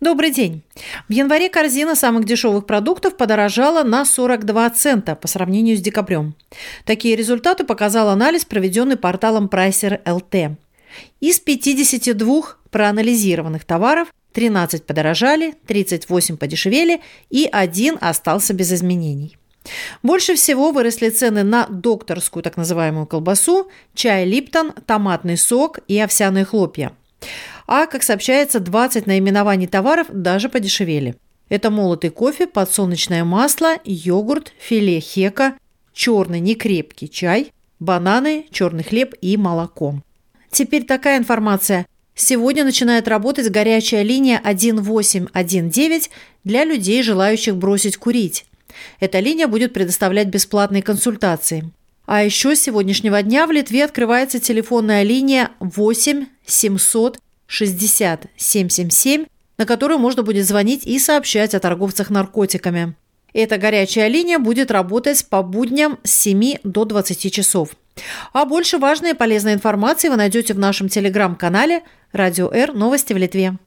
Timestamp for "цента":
4.70-5.14